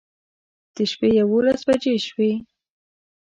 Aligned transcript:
د 0.75 0.77
شپې 0.91 1.09
يوولس 1.19 1.61
بجې 1.67 1.95
شوې 2.07 2.31